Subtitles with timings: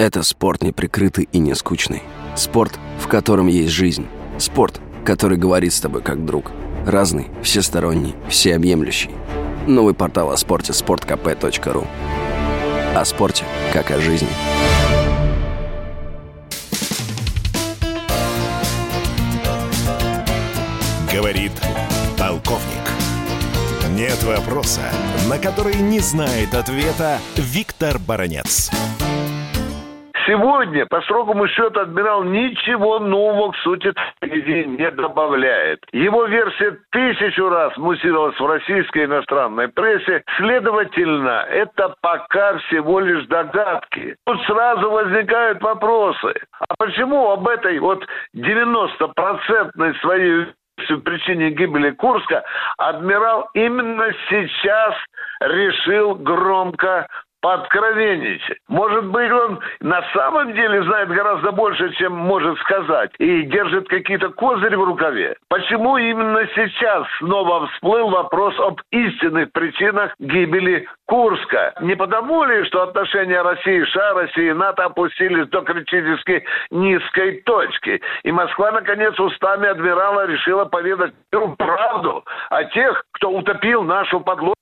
[0.00, 2.02] Это спорт неприкрытый и не скучный.
[2.34, 4.06] Спорт, в котором есть жизнь.
[4.38, 6.52] Спорт, который говорит с тобой как друг.
[6.86, 9.10] Разный, всесторонний, всеобъемлющий.
[9.66, 11.86] Новый портал о спорте– sportkp.ru
[12.96, 13.44] О спорте,
[13.74, 14.28] как о жизни.
[21.12, 21.52] Говорит
[22.16, 22.64] полковник.
[23.90, 24.80] Нет вопроса,
[25.28, 28.70] на который не знает ответа Виктор Баранец.
[30.30, 35.80] Сегодня, по строгому счету, адмирал ничего нового к сути трагедии не добавляет.
[35.90, 40.22] Его версия тысячу раз муссировалась в российской и иностранной прессе.
[40.36, 44.14] Следовательно, это пока всего лишь догадки.
[44.24, 46.32] Тут сразу возникают вопросы.
[46.60, 48.06] А почему об этой вот
[48.36, 50.46] 90-процентной своей
[51.04, 52.44] причине гибели Курска,
[52.78, 54.94] адмирал именно сейчас
[55.40, 57.06] решил громко
[57.40, 58.58] пооткровенничать.
[58.68, 64.30] Может быть, он на самом деле знает гораздо больше, чем может сказать, и держит какие-то
[64.30, 65.36] козыри в рукаве.
[65.48, 71.74] Почему именно сейчас снова всплыл вопрос об истинных причинах гибели Курска?
[71.80, 78.00] Не потому ли, что отношения России, США, России и НАТО опустились до критически низкой точки,
[78.22, 81.12] и Москва, наконец, устами адмирала решила поведать
[81.56, 84.20] правду о тех, кто утопил нашу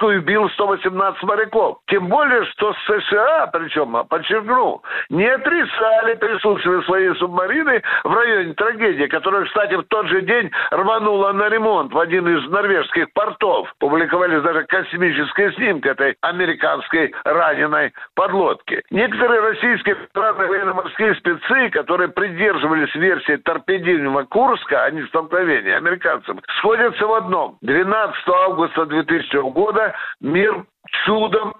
[0.00, 1.78] подлодку и убил 118 моряков.
[1.86, 9.06] Тем более, что США, причем, а, подчеркну, не отрицали присутствие своей субмарины в районе трагедии,
[9.06, 13.72] которая, кстати, в тот же день рванула на ремонт в один из норвежских портов.
[13.78, 18.82] Публиковались даже космические снимки этой американской раненой подлодки.
[18.90, 27.12] Некоторые российские военно-морские спецы, которые придерживались версии торпедируемого Курска, а не столкновения американцам, сходятся в
[27.12, 27.58] одном.
[27.62, 29.89] 12 августа 2000 года
[30.20, 30.64] мир
[31.04, 31.54] чудом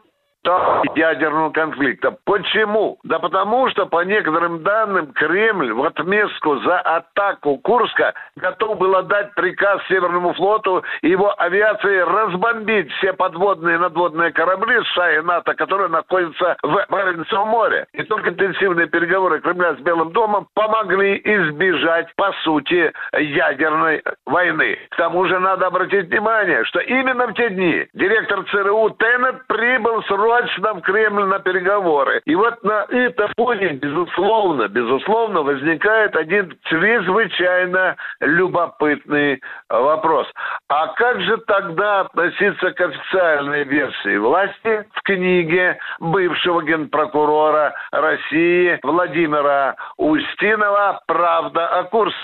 [0.94, 2.16] ядерного конфликта.
[2.24, 2.98] Почему?
[3.05, 9.34] Да потому что, по некоторым данным, Кремль в отместку за атаку Курска готов был отдать
[9.34, 15.54] приказ Северному флоту и его авиации разбомбить все подводные и надводные корабли США и НАТО,
[15.54, 17.87] которые находятся в Баренцевом море.
[17.93, 24.78] И только интенсивные переговоры Кремля с Белым домом помогли избежать, по сути, ядерной войны.
[24.91, 30.03] К тому же надо обратить внимание, что именно в те дни директор ЦРУ Теннет прибыл
[30.03, 32.20] с срочно в Кремль на переговоры.
[32.24, 40.26] И вот на это фоне, безусловно, безусловно, возникает один чрезвычайно любопытный вопрос.
[40.69, 49.76] А как же тогда относиться к официальной версии власти в книге бывшего генпрокурора России Владимира
[49.96, 52.16] Устинова «Правда о курсе»?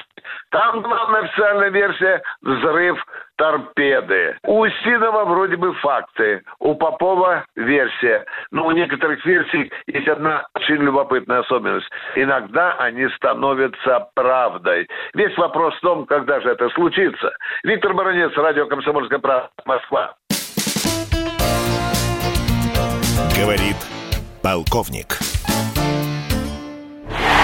[0.51, 3.05] Там главная официальная версия– взрыв
[3.37, 4.37] торпеды.
[4.45, 8.25] У Устинова вроде бы факты, у Попова версия.
[8.51, 11.89] Но у некоторых версий есть одна очень любопытная особенность.
[12.15, 14.89] Иногда они становятся правдой.
[15.15, 17.33] Весь вопрос в том, когда же это случится.
[17.63, 20.15] Виктор Баранец, радио «Комсомольская правда», Москва.
[23.39, 23.77] Говорит
[24.43, 25.19] полковник.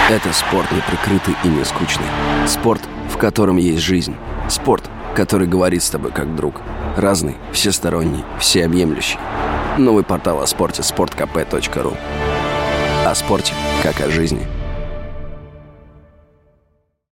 [0.09, 2.05] Это спорт неприкрытый и не скучный.
[2.45, 4.15] Спорт, в котором есть жизнь.
[4.49, 6.61] Спорт, который говорит с тобой как друг.
[6.97, 9.19] Разный, всесторонний, всеобъемлющий.
[9.77, 11.97] Новый портал о спорте– sportkp.ru
[13.05, 13.53] О спорте,
[13.83, 14.47] как о жизни–